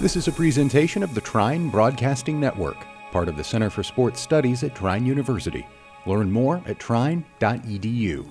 [0.00, 2.76] This is a presentation of the Trine Broadcasting Network,
[3.12, 5.66] part of the Center for Sports Studies at Trine University.
[6.04, 8.28] Learn more at trine.edu.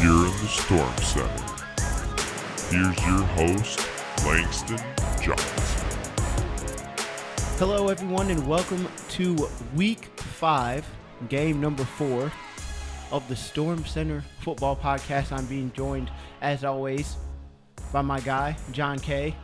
[0.00, 1.48] You're in the Storm Center.
[2.70, 3.86] Here's your host,
[4.24, 4.78] Langston
[5.20, 5.87] Johnson.
[7.58, 10.86] Hello, everyone, and welcome to week five,
[11.28, 12.30] game number four
[13.10, 15.32] of the Storm Center Football Podcast.
[15.32, 16.08] I'm being joined,
[16.40, 17.16] as always,
[17.92, 19.34] by my guy, John Kay.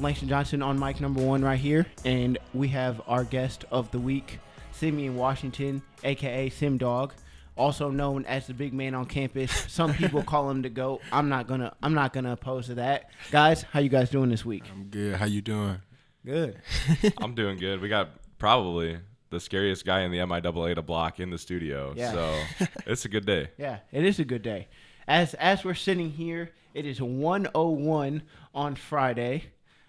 [0.00, 1.86] Langston Johnson on mic number one right here.
[2.04, 4.40] And we have our guest of the week,
[4.72, 7.14] Simeon Washington, aka Sim Dog,
[7.56, 9.52] also known as the big man on campus.
[9.68, 11.02] Some people call him the GOAT.
[11.12, 13.10] I'm not gonna I'm not gonna oppose to that.
[13.30, 14.64] Guys, how you guys doing this week?
[14.72, 15.14] I'm good.
[15.14, 15.82] How you doing?
[16.24, 16.60] Good.
[17.18, 17.80] I'm doing good.
[17.80, 18.98] We got probably
[19.30, 21.92] the scariest guy in the MIAA to block in the studio.
[21.96, 22.12] Yeah.
[22.12, 23.48] So it's a good day.
[23.58, 24.68] Yeah, it is a good day.
[25.06, 28.22] As as we're sitting here, it is 101
[28.54, 29.44] on Friday.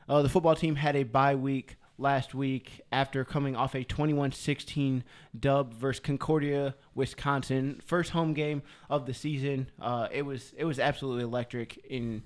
[0.07, 5.03] Uh, the football team had a bye week last week after coming off a 21-16
[5.37, 7.81] dub versus Concordia, Wisconsin.
[7.85, 9.69] First home game of the season.
[9.79, 12.23] Uh, it was it was absolutely electric in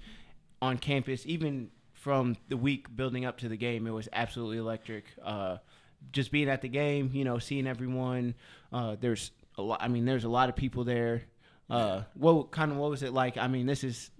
[0.62, 1.23] on campus.
[1.26, 1.72] Even
[2.04, 5.06] from the week building up to the game, it was absolutely electric.
[5.23, 5.58] Uh,
[6.12, 8.36] just being at the game, you know, seeing everyone.
[8.73, 9.82] Uh, there's a lot.
[9.82, 11.23] I mean, there's a lot of people there.
[11.70, 13.38] Uh, what kind of what was it like?
[13.38, 14.12] I mean, this is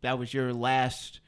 [0.00, 1.20] that was your last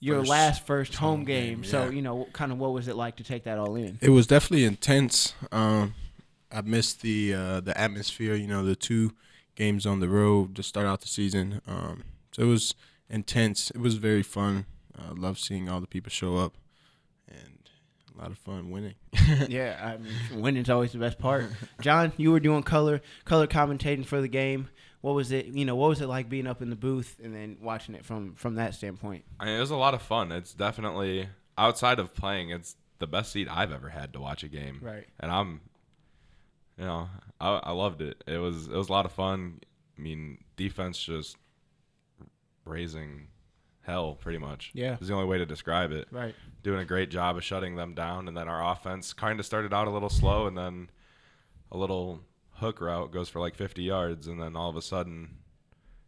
[0.00, 1.54] your First last first home home game.
[1.60, 1.90] game, So yeah.
[1.90, 3.98] you know, kind of what was it like to take that all in?
[4.02, 5.32] It was definitely intense.
[5.52, 5.94] Um,
[6.50, 8.34] I missed the uh, the atmosphere.
[8.34, 9.12] You know, the two
[9.54, 11.62] games on the road to start out the season.
[11.68, 12.74] Um, so it was
[13.08, 13.70] intense.
[13.70, 14.66] It was very fun.
[14.98, 16.56] I love seeing all the people show up,
[17.28, 17.70] and
[18.16, 18.94] a lot of fun winning.
[19.48, 21.46] yeah, I mean, winning's always the best part.
[21.80, 24.68] John, you were doing color color commentating for the game.
[25.00, 25.46] What was it?
[25.46, 28.04] You know, what was it like being up in the booth and then watching it
[28.04, 29.24] from from that standpoint?
[29.38, 30.32] I mean, it was a lot of fun.
[30.32, 31.28] It's definitely
[31.58, 32.50] outside of playing.
[32.50, 34.80] It's the best seat I've ever had to watch a game.
[34.82, 35.06] Right.
[35.20, 35.60] And I'm,
[36.78, 37.08] you know,
[37.40, 38.24] I, I loved it.
[38.26, 39.60] It was it was a lot of fun.
[39.98, 41.36] I mean, defense just
[42.64, 43.28] raising
[43.86, 44.72] hell pretty much.
[44.74, 44.96] Yeah.
[45.00, 46.08] is the only way to describe it.
[46.10, 46.34] Right.
[46.62, 48.26] doing a great job of shutting them down.
[48.28, 50.90] And then our offense kind of started out a little slow, and then
[51.70, 52.20] a little
[52.54, 55.36] hook route goes for like 50 yards, and then all of a sudden,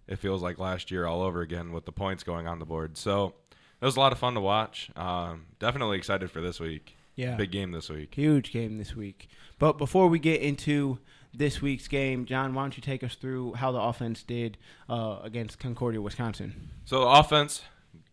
[0.06, 2.97] it feels like last year all over again with the points going on the board.
[2.97, 3.34] So
[3.81, 4.91] it was a lot of fun to watch.
[4.97, 6.97] Um, definitely excited for this week.
[7.15, 7.37] Yeah.
[7.37, 8.15] Big game this week.
[8.15, 9.28] Huge game this week.
[9.59, 10.99] But before we get into
[11.38, 15.19] this week's game, John, why don't you take us through how the offense did uh,
[15.22, 16.71] against Concordia, Wisconsin?
[16.84, 17.62] So the offense,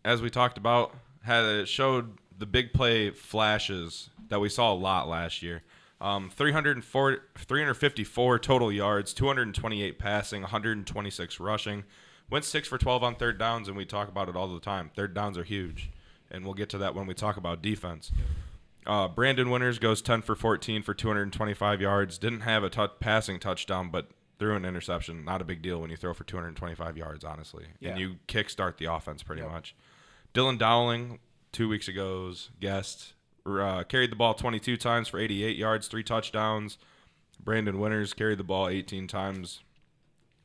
[0.04, 0.94] as we talked about,
[1.24, 5.62] had it showed the big play flashes that we saw a lot last year.
[6.00, 11.84] Um, 304, 354 total yards, 228 passing, 126 rushing.
[12.28, 14.90] Went six for 12 on third downs, and we talk about it all the time.
[14.94, 15.90] Third downs are huge,
[16.30, 18.12] and we'll get to that when we talk about defense.
[18.86, 22.18] Uh, Brandon Winters goes 10 for 14 for 225 yards.
[22.18, 24.08] Didn't have a passing touchdown, but
[24.38, 25.24] threw an interception.
[25.24, 27.66] Not a big deal when you throw for 225 yards, honestly.
[27.80, 27.90] Yeah.
[27.90, 29.50] And you kickstart the offense pretty Yep.
[29.50, 29.74] much.
[30.34, 31.18] Dylan Dowling,
[31.52, 33.14] two weeks ago's guest,
[33.46, 36.78] uh, carried the ball 22 times for 88 yards, three touchdowns.
[37.42, 39.60] Brandon Winters carried the ball 18 times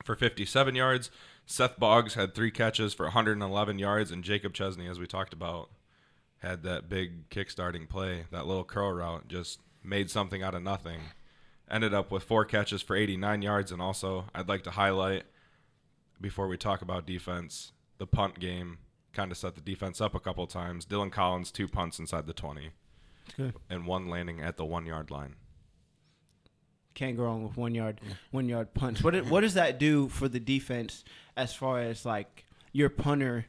[0.05, 1.11] for 57 yards.
[1.45, 5.69] Seth Boggs had three catches for 111 yards, and Jacob Chesney, as we talked about,
[6.41, 10.99] had that big kick-starting play, that little curl route, just made something out of nothing.
[11.69, 15.23] Ended up with four catches for 89 yards, and also I'd like to highlight
[16.19, 18.79] before we talk about defense, the punt game
[19.13, 20.85] kind of set the defense up a couple times.
[20.85, 22.71] Dylan Collins two punts inside the 20,
[23.37, 23.53] Good.
[23.69, 25.35] and one landing at the one yard line.
[26.93, 29.03] Can't go wrong with one yard, one yard punch.
[29.03, 31.03] What it- what does that do for the defense
[31.37, 33.45] as far as like your punter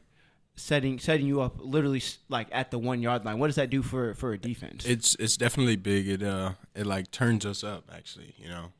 [0.55, 3.39] setting setting you up literally like at the one yard line?
[3.39, 4.85] What does that do for for a defense?
[4.85, 6.07] It's it's definitely big.
[6.07, 8.33] It uh it like turns us up actually.
[8.37, 8.71] You know,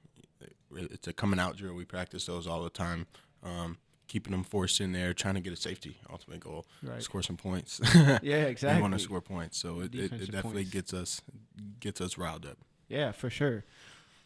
[0.75, 1.74] it's a coming out drill.
[1.74, 3.07] We practice those all the time.
[3.44, 3.77] Um,
[4.07, 5.97] keeping them forced in there, trying to get a safety.
[6.09, 7.01] Ultimate goal, Right.
[7.01, 7.81] score some points.
[7.95, 8.81] yeah, We exactly.
[8.81, 10.69] want to score points, so it, it, it definitely points.
[10.69, 11.21] gets us
[11.80, 12.57] gets us riled up.
[12.88, 13.65] Yeah, for sure.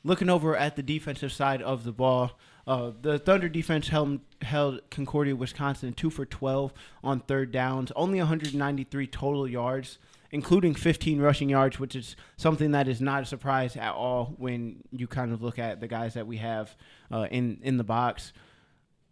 [0.04, 2.38] Looking over at the defensive side of the ball,
[2.68, 8.20] uh, the Thunder defense held held Concordia, Wisconsin, two for twelve on third downs, only
[8.20, 9.98] 193 total yards,
[10.32, 14.84] including 15 rushing yards, which is something that is not a surprise at all when
[14.92, 16.76] you kind of look at the guys that we have
[17.10, 18.34] uh, in in the box.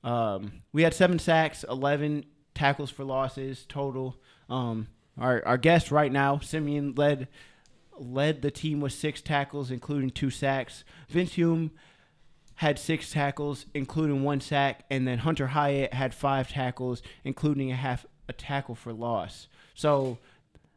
[0.04, 4.18] Um, we had seven sacks, 11 tackles for losses total.
[4.50, 4.88] Um,
[5.18, 7.30] our our guest right now, Simeon, led
[7.98, 10.84] led the team with six tackles, including two sacks.
[11.08, 11.72] Vince Hume
[12.56, 17.76] had six tackles, including one sack, and then Hunter Hyatt had five tackles, including a
[17.76, 19.48] half a tackle for loss.
[19.74, 20.18] So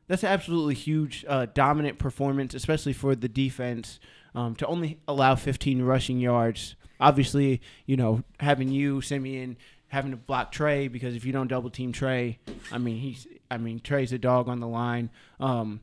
[0.09, 4.01] that's an absolutely huge, uh, dominant performance, especially for the defense
[4.35, 6.75] um, to only allow 15 rushing yards.
[7.01, 9.57] Obviously, you know having you Simeon
[9.89, 12.39] having to block Trey because if you don't double team Trey,
[12.73, 15.11] I mean he's I mean Trey's a dog on the line.
[15.39, 15.81] Um,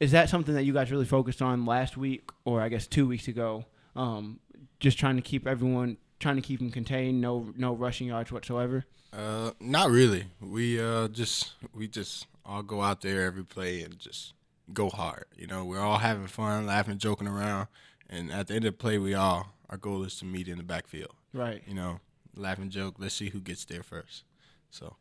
[0.00, 3.06] is that something that you guys really focused on last week or I guess two
[3.06, 3.64] weeks ago?
[3.94, 4.40] Um,
[4.86, 8.84] just trying to keep everyone trying to keep them contained, no no rushing yards whatsoever.
[9.12, 10.26] Uh, not really.
[10.40, 14.34] We uh just we just all go out there every play and just
[14.72, 15.24] go hard.
[15.36, 17.66] You know, we're all having fun, laughing, joking around,
[18.08, 20.58] and at the end of the play, we all our goal is to meet in
[20.58, 21.14] the backfield.
[21.32, 21.64] Right.
[21.66, 21.98] You know,
[22.36, 22.94] laughing joke.
[22.98, 24.22] Let's see who gets there first.
[24.70, 24.94] So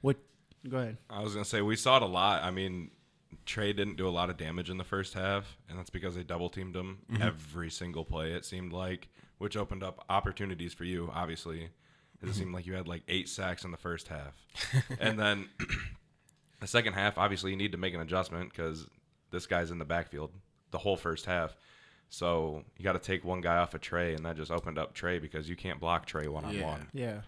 [0.00, 0.16] What?
[0.68, 0.96] Go ahead.
[1.08, 2.42] I was gonna say we saw it a lot.
[2.42, 2.90] I mean,
[3.44, 6.22] Trey didn't do a lot of damage in the first half, and that's because they
[6.22, 7.22] double teamed him mm-hmm.
[7.22, 8.32] every single play.
[8.32, 9.08] It seemed like,
[9.38, 11.10] which opened up opportunities for you.
[11.12, 11.70] Obviously, it
[12.22, 12.32] mm-hmm.
[12.32, 14.34] seemed like you had like eight sacks in the first half,
[15.00, 15.48] and then
[16.60, 17.18] the second half.
[17.18, 18.86] Obviously, you need to make an adjustment because
[19.30, 20.32] this guy's in the backfield
[20.70, 21.56] the whole first half.
[22.08, 24.94] So you got to take one guy off of Trey, and that just opened up
[24.94, 26.88] Trey because you can't block Trey one on one.
[26.92, 27.20] Yeah.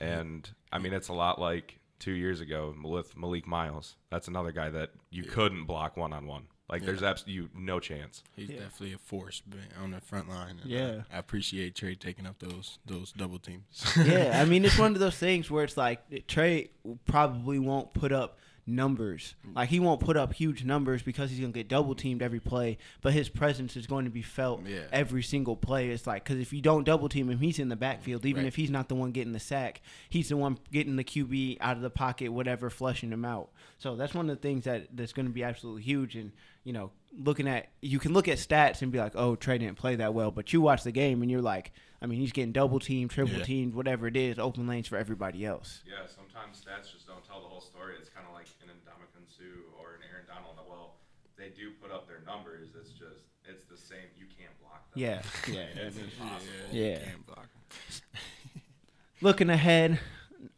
[0.00, 3.96] And I mean, it's a lot like two years ago with Malik Miles.
[4.10, 6.48] That's another guy that you couldn't block one on one.
[6.68, 8.22] Like, there's absolutely no chance.
[8.34, 8.60] he's Yeah.
[8.60, 9.42] definitely a force
[9.82, 10.58] on the front line.
[10.62, 11.02] and, Yeah.
[11.12, 13.64] I appreciate Trey taking up those those double teams.
[14.04, 16.70] yeah, I mean, it's one of those things where it's like Trey
[17.04, 19.34] probably won't put up numbers.
[19.54, 22.78] Like he won't put up huge numbers because he's gonna get double teamed every play,
[23.00, 24.82] but his presence is going to be felt Yeah.
[24.92, 25.90] every single play.
[25.90, 28.24] It's like because if you don't double team him, he's in the backfield.
[28.24, 28.48] Even Right.
[28.48, 31.76] if he's not the one getting the sack, he's the one getting the QB out
[31.76, 33.50] of the pocket, whatever, flushing him out.
[33.78, 36.14] So that's one of the things that that's going to be absolutely huge.
[36.16, 36.32] And
[36.64, 39.76] you know, looking at you can look at stats and be like, oh, Trey didn't
[39.78, 41.72] play that well, but you watch the game and you're like,
[42.02, 43.44] I mean, he's getting double teamed, triple Yeah.
[43.44, 45.82] teamed, whatever it is, open lanes for everybody else.
[45.86, 47.94] Yeah, sometimes stats just don't tell the whole story.
[47.98, 49.44] It's kind of like an Ndamukong Suh
[49.80, 50.56] or an Aaron Donald.
[50.68, 50.96] Well,
[51.38, 52.70] they do put up their numbers.
[52.78, 54.10] It's just, it's the same.
[54.18, 55.00] You can't block them.
[55.00, 55.86] Yeah, yeah.
[55.86, 56.52] It's impossible.
[56.72, 56.98] Yeah.
[56.98, 58.62] Can't block 'em.
[59.20, 60.00] looking ahead.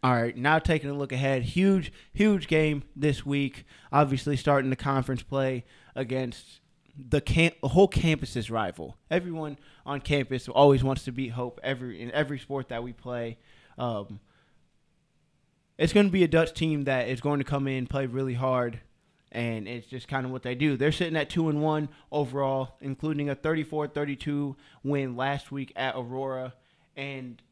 [0.03, 1.43] All right, now taking a look ahead.
[1.43, 3.65] Huge, huge game this week.
[3.93, 5.65] Obviously, starting the conference play
[5.95, 6.61] against
[6.97, 8.97] the camp, the whole campus's rival.
[9.11, 13.39] Everyone on campus always wants to beat Hope every in every sport that we play.
[13.79, 14.21] Um,
[15.77, 18.35] it's going to be a Dutch team that is going to come in, play really
[18.35, 18.81] hard,
[19.33, 20.77] and it's just kind of what they do.
[20.77, 24.55] They're sitting at 2 and 1 overall, including a 34-32
[24.85, 26.55] win last week at Aurora
[26.97, 27.43] and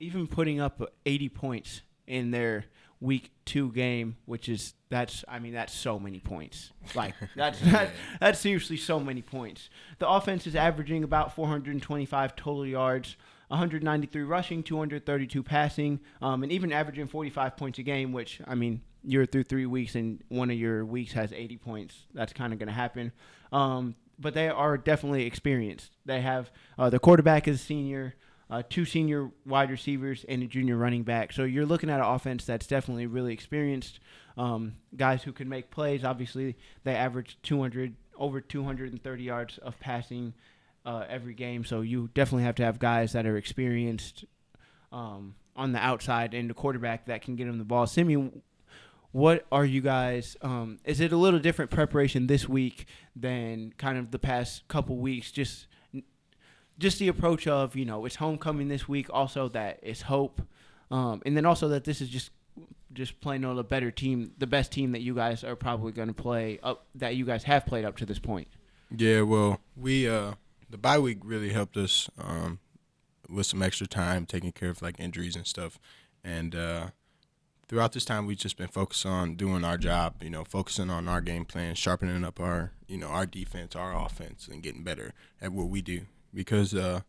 [0.00, 2.64] even putting up 80 points in their
[3.00, 6.72] week 2 game, which is that's I mean that's so many points.
[6.94, 9.70] Like that's that, that's seriously so many points.
[9.98, 13.16] The offense is averaging about 425 total yards.
[13.48, 18.80] 193 rushing, 232 passing, um, and even averaging 45 points a game, which, I mean,
[19.02, 22.06] you're through three weeks and one of your weeks has 80 points.
[22.14, 23.10] That's kind of going to happen.
[23.52, 25.90] Um, but they are definitely experienced.
[26.04, 28.14] They have uh, the quarterback is a senior,
[28.50, 31.32] uh, two senior wide receivers, and a junior running back.
[31.32, 34.00] So you're looking at an offense that's definitely really experienced.
[34.36, 36.04] Um, guys who can make plays.
[36.04, 40.34] Obviously, they average 200 over 230 yards of passing
[40.84, 41.64] uh, every game.
[41.64, 44.24] So you definitely have to have guys that are experienced
[44.92, 47.86] um, on the outside and the quarterback that can get them the ball.
[47.86, 48.42] Simeon,
[49.12, 50.36] what are you guys?
[50.42, 54.96] Um, is it a little different preparation this week than kind of the past couple
[54.96, 55.32] weeks?
[55.32, 55.66] Just
[56.80, 59.06] just the approach of you know it's homecoming this week.
[59.10, 60.42] Also that it's hope,
[60.90, 62.30] um, and then also that this is just
[62.92, 66.08] just playing on a better team, the best team that you guys are probably going
[66.08, 68.48] to play up that you guys have played up to this point.
[68.96, 70.32] Yeah, well, we uh
[70.68, 72.58] the bye week really helped us um
[73.28, 75.78] with some extra time taking care of like injuries and stuff.
[76.24, 76.88] And uh
[77.68, 81.06] throughout this time we've just been focused on doing our job, you know, focusing on
[81.06, 85.12] our game plan, sharpening up our, you know, our defense, our offense and getting better
[85.40, 86.06] at what we do.
[86.32, 87.00] Because uh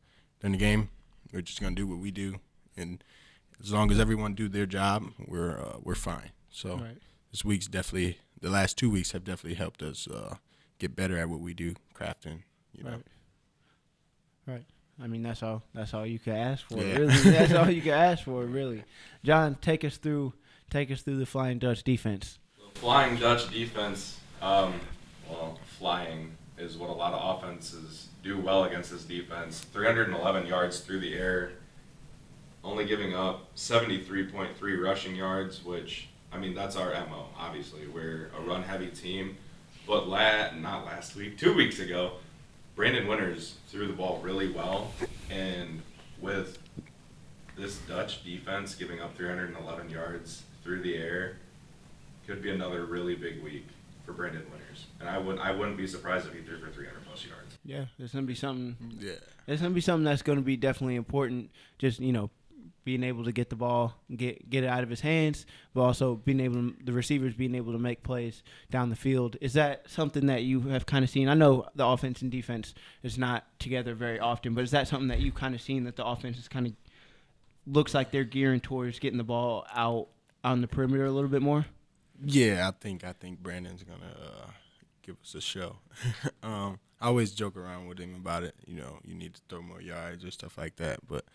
[0.43, 0.89] in the game,
[1.31, 2.39] we're just going to do what we do
[2.77, 3.03] and
[3.61, 6.31] as long as everyone do their job, we're uh, we're fine.
[6.49, 6.81] So
[7.31, 10.35] this week's definitely the last two weeks have definitely helped us uh,
[10.79, 12.43] get better at what we do, crafting.
[12.73, 13.03] You know, Right.
[14.47, 14.65] Right.
[15.01, 15.63] I mean, that's all.
[15.73, 16.77] That's all you can ask for.
[16.77, 16.97] Yeah.
[16.97, 18.43] Really, that's all you can ask for.
[18.43, 18.83] Really,
[19.23, 20.33] John, take us through.
[20.69, 22.39] Take us through the Flying Dutch defense.
[22.75, 24.73] Flying Dutch defense, um,
[25.29, 29.59] well, flying is what a lot of offenses do well against this defense.
[29.73, 31.51] 311 yards through the air,
[32.63, 37.87] only giving up 73.3 rushing yards, which, I mean, that's our MO, obviously.
[37.87, 39.37] We're a run heavy team.
[39.87, 42.13] But la- not last week, two weeks ago,
[42.75, 44.91] Brandon Winters threw the ball really well,
[45.29, 45.81] and
[46.21, 46.59] with
[47.57, 51.37] this Dutch defense giving up 311 yards through the air,
[52.27, 53.67] could be another really big week
[54.05, 54.85] for Brandon Winters.
[54.99, 57.40] And I wouldn't I wouldn't be surprised if he threw for 300 plus yards.
[57.63, 58.75] Yeah, there's gonna be something.
[58.99, 59.13] Yeah.
[59.45, 61.51] There's gonna be something that's gonna be definitely important.
[61.77, 62.29] Just you know,
[62.83, 66.15] being able to get the ball, get get it out of his hands, but also
[66.15, 68.41] being able to, the receivers being able to make plays
[68.71, 69.37] down the field.
[69.41, 71.29] Is that something that you have kind of seen?
[71.29, 75.09] I know the offense and defense is not together very often, but is that something
[75.09, 76.73] that you kind of seen that the offense is kind of
[77.67, 80.07] looks like they're gearing towards getting the ball out
[80.43, 81.65] on the perimeter a little bit more?
[82.23, 84.51] Yeah, I think I think Brandon's gonna uh,
[85.03, 85.77] give us a show.
[86.43, 88.55] um, I always joke around with him about it.
[88.65, 90.99] You know, you need to throw more yards or stuff like that.
[91.07, 91.25] But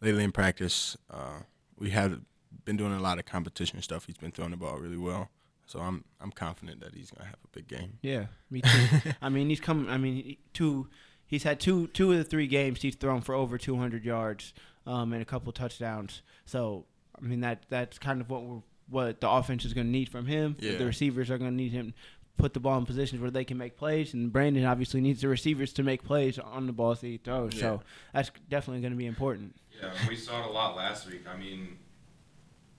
[0.00, 1.40] lately in practice, uh,
[1.78, 2.20] we have
[2.64, 4.04] been doing a lot of competition stuff.
[4.06, 5.30] He's been throwing the ball really well,
[5.66, 7.98] so I'm I'm confident that he's gonna have a big game.
[8.02, 9.12] Yeah, me too.
[9.22, 9.88] I mean, he's come.
[9.88, 10.88] I mean, two.
[11.26, 14.54] He's had two two of the three games he's thrown for over 200 yards
[14.86, 16.22] um, and a couple touchdowns.
[16.44, 16.84] So
[17.18, 20.08] I mean that that's kind of what we're what the offense is going to need
[20.08, 20.56] from him.
[20.58, 20.76] Yeah.
[20.76, 21.94] The receivers are going to need him
[22.36, 25.28] put the ball in positions where they can make plays, and Brandon obviously needs the
[25.28, 27.58] receivers to make plays on the balls that he throws.
[27.58, 29.56] So that's definitely going to be important.
[29.80, 31.22] Yeah, we saw it a lot last week.
[31.32, 31.78] I mean,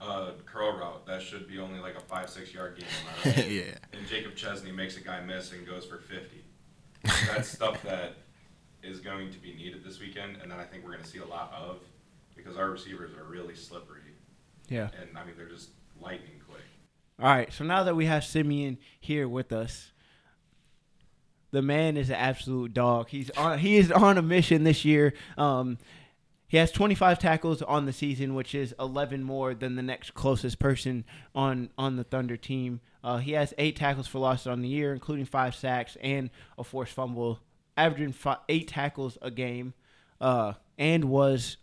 [0.00, 2.88] uh, curl route that should be only like a five six yard game.
[3.34, 3.48] right?
[3.50, 3.62] yeah.
[3.92, 6.44] and Jacob Chesney makes a guy miss and goes for 50.
[7.32, 8.14] That's stuff that
[8.82, 11.18] is going to be needed this weekend, and that I think we're going to see
[11.18, 11.78] a lot of
[12.36, 14.02] because our receivers are really slippery,
[14.68, 14.88] Yeah.
[15.00, 16.62] and I mean they're just lightning quick.
[17.20, 19.90] All right, so now that we have Simeon here with us,
[21.50, 23.08] the man is an absolute dog.
[23.08, 25.14] He's on he is on a mission this year.
[25.36, 25.78] Um,
[26.46, 30.60] he has 25 tackles on the season, which is 11 more than the next closest
[30.60, 32.80] person on on the Thunder team.
[33.02, 36.62] Uh, he has eight tackles for loss on the year, including five sacks and a
[36.62, 37.40] forced fumble,
[37.76, 39.74] averaging fi- eight tackles a game,
[40.20, 41.56] uh, and was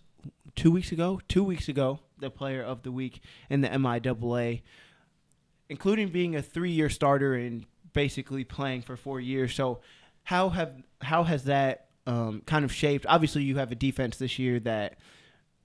[0.55, 4.61] two weeks ago, two weeks ago, the player of the week in the MIAA
[5.69, 9.55] including being a three-year starter and basically playing for four years.
[9.55, 9.81] So,
[10.23, 13.05] how have how has that um, kind of shaped?
[13.07, 14.97] Obviously, you have a defense this year that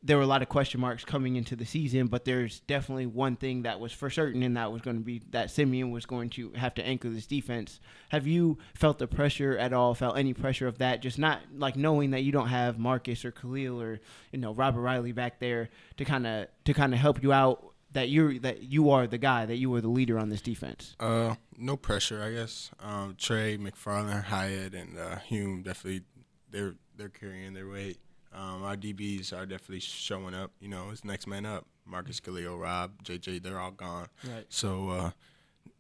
[0.03, 3.37] there were a lot of question marks coming into the season, but there's definitely one
[3.37, 6.31] thing that was for certain, and that was going to be that Simeon was going
[6.31, 7.81] to have to anchor this defense.
[8.09, 9.95] Have you felt the pressure at all?
[9.95, 11.03] Felt any pressure of that?
[11.03, 14.01] Just not like knowing that you don't have Marcus or Khalil or
[14.33, 17.70] you know Robert Riley back there to kind of to kind of help you out.
[17.93, 20.95] That you're that you are the guy that you are the leader on this defense.
[21.01, 22.71] Uh, no pressure, I guess.
[22.79, 26.03] Um, Trey, McFarland, Hyatt, and uh, Hume definitely
[26.51, 27.99] they're they're carrying their weight.
[28.33, 30.53] Um, our DBs are definitely showing up.
[30.61, 31.67] You know, it's next man up.
[31.85, 34.07] Marcus Khalil, Rob, JJ, they're all gone.
[34.25, 34.47] Right.
[34.49, 35.11] So uh,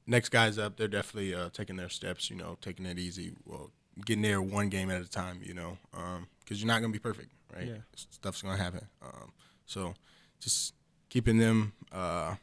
[0.06, 2.28] next guys up, they're definitely uh, taking their steps.
[2.28, 3.34] You know, taking it easy.
[3.44, 3.70] Well,
[4.04, 5.40] getting there one game at a time.
[5.44, 5.78] You know,
[6.40, 7.68] because you're not gonna be perfect, right?
[7.68, 7.74] Yeah.
[7.94, 8.86] Stuff's gonna happen.
[9.00, 9.32] Um,
[9.66, 9.94] so
[10.40, 10.74] just
[11.10, 12.36] keeping them, uh,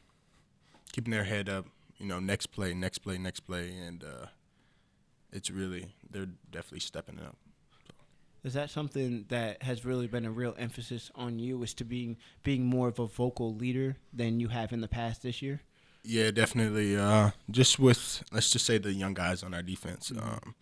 [0.91, 1.65] keeping their head up.
[1.97, 4.27] You know, next play, next play, next play, and uh,
[5.31, 7.35] it's really they're definitely stepping up.
[8.43, 11.63] Is that something that has really been a real emphasis on you?
[11.63, 15.23] Is to being being more of a vocal leader than you have in the past
[15.23, 15.61] this year?
[16.03, 16.95] Yeah, definitely.
[16.95, 20.11] Uh, just with let's just say the young guys on our defense.
[20.11, 20.25] Mm-hmm.
[20.25, 20.55] Um,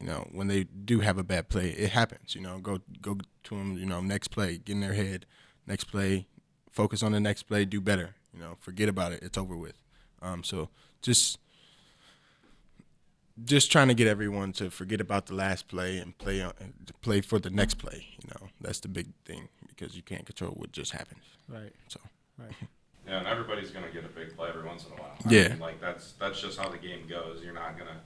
[0.00, 2.34] you know, when they do have a bad play, it happens.
[2.34, 3.76] You know, go go to them.
[3.76, 5.26] You know, next play, get in their head.
[5.66, 6.26] Next play,
[6.70, 8.14] focus on the next play, do better.
[8.32, 9.22] You know, forget about it.
[9.22, 9.74] It's over with.
[10.22, 10.68] Um, so
[11.02, 11.38] just
[13.44, 16.52] just trying to get everyone to forget about the last play and play on,
[16.86, 18.06] to play for the next play.
[18.22, 21.20] You know, that's the big thing because you can't control what just happened.
[21.48, 21.72] Right.
[21.88, 22.00] So
[22.38, 22.52] Right.
[23.08, 25.16] Yeah, and everybody's gonna get a big play every once in a while.
[25.24, 25.48] I Yeah.
[25.48, 27.42] mean, like that's that's just how the game goes.
[27.42, 27.98] You're not gonna.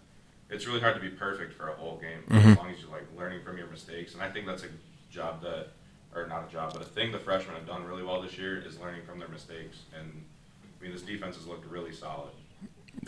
[0.49, 2.53] It's really hard to be perfect for a whole game Mhm.
[2.53, 4.15] as long as you're like learning from your mistakes.
[4.15, 4.69] And I think that's a
[5.11, 5.71] job that,
[6.15, 8.59] or not a job, but a thing the freshmen have done really well this year
[8.59, 9.79] is learning from their mistakes.
[9.99, 10.25] And
[10.63, 12.31] I mean, this defense has looked really solid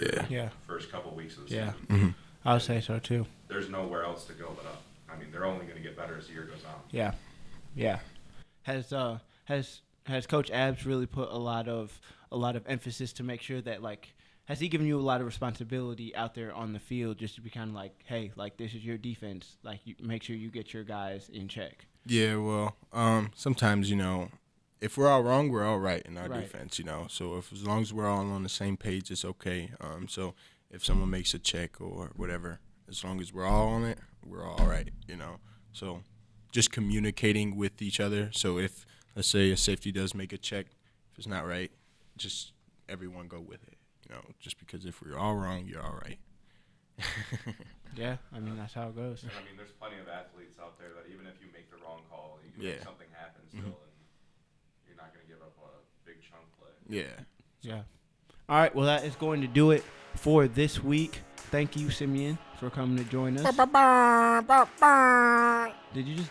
[0.00, 0.26] yeah.
[0.28, 0.48] Yeah.
[0.66, 1.72] first couple weeks of the Yeah.
[1.72, 1.86] season.
[1.88, 2.14] Mhm.
[2.44, 3.26] I would say so too.
[3.48, 4.82] There's nowhere else to go but up.
[5.08, 6.80] I mean, they're only gonna get better as the year goes on.
[6.90, 7.14] Yeah.
[7.74, 8.00] Yeah.
[8.62, 12.00] Has uh has has Coach Abbs really put a lot of
[12.32, 14.14] a lot of emphasis to make sure that like
[14.46, 17.40] has he given you a lot of responsibility out there on the field just to
[17.40, 20.50] be kind of like, hey, like this is your defense, like you make sure you
[20.50, 21.86] get your guys in check.
[22.06, 24.28] Yeah, well, um, sometimes you know,
[24.80, 26.42] if we're all wrong, we're all right in our Right.
[26.42, 26.78] defense.
[26.78, 29.70] You know, so if as long as we're all on the same page, it's okay.
[29.80, 30.34] Um, so
[30.70, 34.44] if someone makes a check or whatever, as long as we're all on it, we're
[34.48, 34.88] all right.
[35.08, 35.40] You know,
[35.72, 36.02] so
[36.52, 38.30] just communicating with each other.
[38.32, 40.66] So if let's say a safety does make a check,
[41.12, 41.70] if it's not right,
[42.16, 42.52] just
[42.88, 43.74] everyone go with it.
[44.08, 46.18] You know, just because if we're all wrong, you're all right.
[47.96, 49.22] Yeah, I mean that's how it goes.
[49.22, 51.78] And I mean, there's plenty of athletes out there that even if you make the
[51.82, 52.72] wrong call, you can Yeah.
[52.72, 53.58] make something happen mm-hmm.
[53.58, 53.94] still, and
[54.86, 56.76] you're not going to give up a big chunk play.
[56.88, 57.24] Yeah.
[57.62, 57.82] Yeah.
[58.48, 58.74] All right.
[58.74, 59.82] Well, that is going to do it
[60.14, 61.20] for this week.
[61.50, 63.44] Thank you, Simeon, for coming to join us.
[65.94, 66.30] Did you just?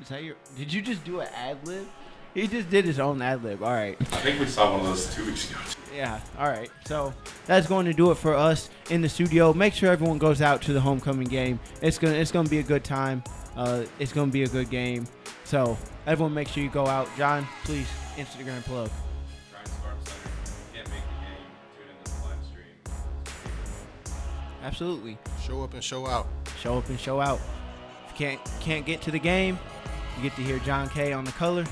[0.00, 0.36] Is that your?
[0.56, 1.86] Did you just do an ad lib?
[2.34, 3.62] He just did his own ad lib.
[3.62, 3.96] All right.
[4.00, 5.60] I think we saw one of those two weeks ago.
[5.94, 6.20] Yeah.
[6.36, 6.68] All right.
[6.84, 7.14] So
[7.46, 9.52] that's going to do it for us in the studio.
[9.54, 11.60] Make sure everyone goes out to the homecoming game.
[11.80, 13.22] It's gonna it's gonna be a good time.
[13.56, 15.06] Uh, it's gonna be a good game.
[15.44, 17.08] So everyone, make sure you go out.
[17.16, 17.86] John, please
[18.16, 18.90] Instagram plug.
[19.52, 20.28] Trine Storm Center.
[20.74, 21.46] Can't make the game.
[21.76, 24.14] Tune into the live stream.
[24.64, 25.18] Absolutely.
[25.46, 26.26] Show up and show out.
[26.60, 27.38] Show up and show out.
[28.06, 29.56] If you can't can't get to the game,
[30.16, 31.64] you get to hear John Kay on the color.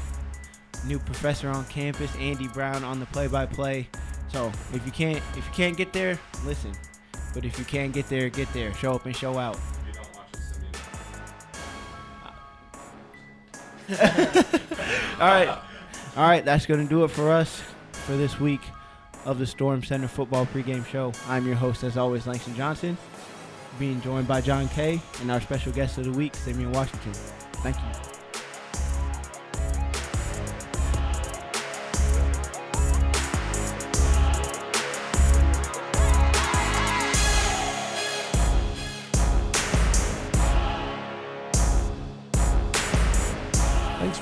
[0.87, 3.89] New professor on campus, Andy Brown on the play-by-play.
[4.29, 6.73] So if you can't if you can't get there, listen.
[7.35, 8.75] But if you can get there, get there.
[8.75, 9.57] Show up and show out.
[9.57, 10.41] If you don't watch it,
[13.89, 14.61] Simeon.
[15.21, 15.59] All right.
[16.15, 17.63] All right, that's going to do it for us
[17.93, 18.61] for this week
[19.25, 21.13] of the Storm Center Football Pregame Show.
[21.27, 22.99] I'm your host, as always, Langston Johnson,
[23.79, 27.13] being joined by John Kay and our special guest of the week, Simeon Washington.
[27.63, 28.12] Thank you.